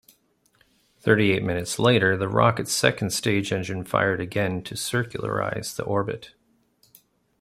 Thirty-eight 0.97 1.43
minutes 1.43 1.77
later, 1.77 2.17
the 2.17 2.27
rocket's 2.27 2.71
second-stage 2.73 3.53
engine 3.53 3.85
fired 3.85 4.19
again 4.19 4.63
to 4.63 4.73
circularize 4.73 5.75
the 5.75 5.83
orbit. 5.83 6.31